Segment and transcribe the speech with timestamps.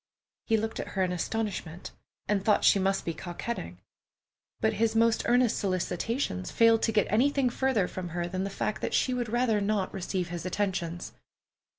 [0.47, 1.91] He looked at her in astonishment,
[2.27, 3.79] and thought she must be coquetting;
[4.59, 8.81] but his most earnest solicitations failed to get anything further from her than the fact
[8.81, 11.13] that she would rather not receive his attentions.